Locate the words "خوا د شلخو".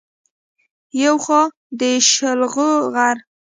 1.23-2.69